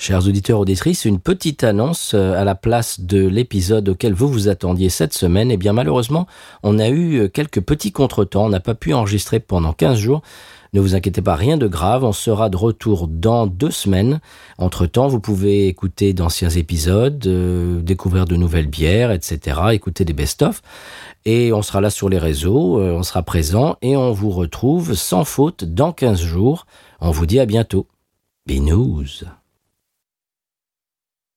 [0.00, 4.46] Chers auditeurs, auditrices, une petite annonce euh, à la place de l'épisode auquel vous vous
[4.46, 5.50] attendiez cette semaine.
[5.50, 6.28] Eh bien, malheureusement,
[6.62, 8.44] on a eu euh, quelques petits contretemps.
[8.44, 10.22] On n'a pas pu enregistrer pendant 15 jours.
[10.72, 12.04] Ne vous inquiétez pas, rien de grave.
[12.04, 14.20] On sera de retour dans deux semaines.
[14.58, 20.62] Entre-temps, vous pouvez écouter d'anciens épisodes, euh, découvrir de nouvelles bières, etc., écouter des best-of.
[21.24, 25.24] Et on sera là sur les réseaux, on sera présent et on vous retrouve sans
[25.24, 26.66] faute dans 15 jours.
[27.00, 27.88] On vous dit à bientôt.
[28.46, 29.24] Binous